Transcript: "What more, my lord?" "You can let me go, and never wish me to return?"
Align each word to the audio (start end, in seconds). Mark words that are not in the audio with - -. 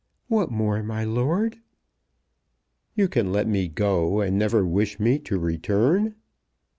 "What 0.29 0.49
more, 0.49 0.81
my 0.81 1.03
lord?" 1.03 1.59
"You 2.95 3.07
can 3.07 3.31
let 3.31 3.47
me 3.47 3.67
go, 3.67 4.19
and 4.21 4.35
never 4.35 4.65
wish 4.65 4.99
me 4.99 5.19
to 5.19 5.37
return?" 5.37 6.15